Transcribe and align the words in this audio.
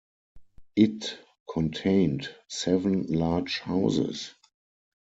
It 0.75 1.19
contained 1.47 2.33
seven 2.47 3.03
large 3.05 3.59
houses. 3.59 4.33